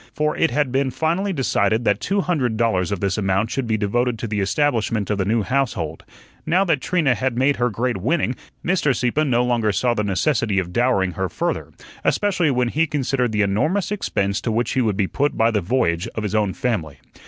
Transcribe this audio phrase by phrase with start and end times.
[0.15, 3.77] For it had been finally decided that two hundred dollars of this amount should be
[3.77, 6.03] devoted to the establishment of the new household.
[6.43, 8.35] Now that Trina had made her great winning,
[8.65, 8.95] Mr.
[8.95, 11.71] Sieppe no longer saw the necessity of dowering her further,
[12.03, 15.61] especially when he considered the enormous expense to which he would be put by the
[15.61, 16.97] voyage of his own family.